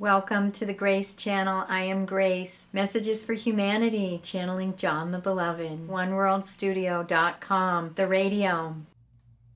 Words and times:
Welcome 0.00 0.50
to 0.52 0.64
the 0.64 0.72
Grace 0.72 1.12
Channel. 1.12 1.66
I 1.68 1.82
am 1.82 2.06
Grace. 2.06 2.70
Messages 2.72 3.22
for 3.22 3.34
Humanity, 3.34 4.18
channeling 4.22 4.74
John 4.76 5.10
the 5.10 5.18
Beloved. 5.18 5.88
OneWorldStudio.com, 5.88 7.92
the 7.96 8.06
radio. 8.06 8.76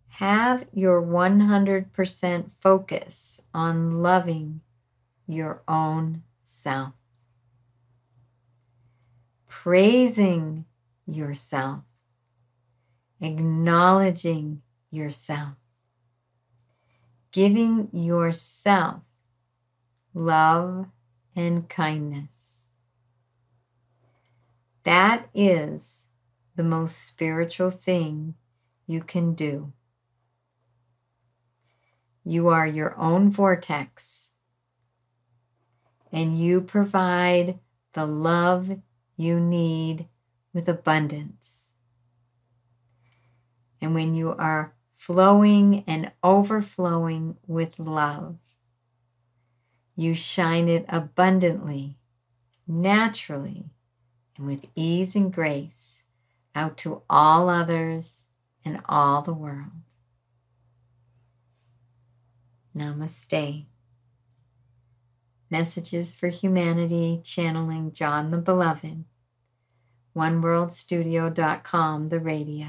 Have 0.08 0.66
your 0.70 1.00
100% 1.00 2.50
focus 2.60 3.40
on 3.54 4.02
loving 4.02 4.60
your 5.26 5.62
own 5.66 6.24
self, 6.42 6.92
praising 9.48 10.66
yourself, 11.06 11.84
acknowledging 13.18 14.60
yourself, 14.90 15.54
giving 17.32 17.88
yourself 17.94 19.00
love 20.14 20.86
and 21.34 21.68
kindness. 21.68 22.66
That 24.84 25.28
is 25.34 26.04
the 26.54 26.62
most 26.62 27.04
spiritual 27.04 27.70
thing 27.70 28.34
you 28.86 29.02
can 29.02 29.34
do. 29.34 29.72
You 32.24 32.48
are 32.48 32.66
your 32.66 32.96
own 32.98 33.30
vortex, 33.30 34.32
and 36.12 36.38
you 36.38 36.60
provide 36.60 37.58
the 37.92 38.06
love 38.06 38.78
you 39.16 39.40
need 39.40 40.08
with 40.52 40.68
abundance. 40.68 41.70
And 43.80 43.94
when 43.94 44.14
you 44.14 44.30
are 44.30 44.74
flowing 44.96 45.84
and 45.86 46.12
overflowing 46.22 47.36
with 47.46 47.78
love, 47.78 48.36
you 49.96 50.14
shine 50.14 50.68
it 50.68 50.84
abundantly, 50.88 51.96
naturally, 52.66 53.70
and 54.36 54.46
with 54.46 54.68
ease 54.74 55.14
and 55.14 55.32
grace 55.32 56.02
out 56.54 56.76
to 56.78 57.02
all 57.08 57.48
others 57.48 58.24
and 58.64 58.80
all 58.88 59.22
the 59.22 59.32
world. 59.32 59.70
Namaste. 62.76 63.66
Messages 65.50 66.14
for 66.14 66.28
Humanity, 66.28 67.20
channeling 67.22 67.92
John 67.92 68.30
the 68.30 68.38
Beloved. 68.38 69.04
OneWorldStudio.com, 70.16 72.08
the 72.08 72.20
radio. 72.20 72.66